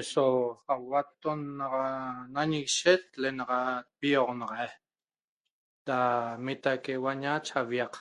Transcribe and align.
Eso 0.00 0.22
ahuatton. 0.74 1.40
Naxa 1.58 1.82
na 1.92 2.26
nañiguishe 2.34 2.94
lenaxat 3.20 3.86
vioxonaxaiq 4.00 4.74
da 5.86 5.98
mitaque 6.44 6.92
naxa 6.94 7.00
huaña 7.02 7.30
eñe 7.38 7.50
aviaq 7.60 7.92